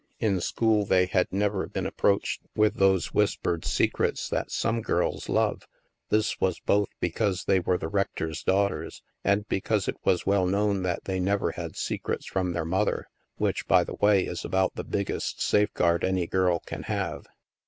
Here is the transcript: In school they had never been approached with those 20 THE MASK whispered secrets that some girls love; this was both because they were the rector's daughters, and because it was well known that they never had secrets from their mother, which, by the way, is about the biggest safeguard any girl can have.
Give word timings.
In 0.17 0.41
school 0.41 0.83
they 0.83 1.05
had 1.05 1.31
never 1.31 1.67
been 1.67 1.85
approached 1.85 2.41
with 2.55 2.77
those 2.77 3.05
20 3.05 3.05
THE 3.05 3.05
MASK 3.05 3.15
whispered 3.15 3.65
secrets 3.65 4.29
that 4.29 4.49
some 4.49 4.81
girls 4.81 5.29
love; 5.29 5.67
this 6.09 6.39
was 6.41 6.59
both 6.59 6.89
because 6.99 7.45
they 7.45 7.59
were 7.59 7.77
the 7.77 7.87
rector's 7.87 8.41
daughters, 8.41 9.03
and 9.23 9.47
because 9.47 9.87
it 9.87 9.97
was 10.03 10.25
well 10.25 10.47
known 10.47 10.81
that 10.81 11.03
they 11.05 11.19
never 11.19 11.51
had 11.51 11.75
secrets 11.75 12.25
from 12.25 12.53
their 12.53 12.65
mother, 12.65 13.05
which, 13.37 13.67
by 13.67 13.83
the 13.83 13.93
way, 13.93 14.23
is 14.25 14.43
about 14.43 14.73
the 14.73 14.83
biggest 14.83 15.39
safeguard 15.39 16.03
any 16.03 16.25
girl 16.25 16.61
can 16.65 16.81
have. 16.81 17.27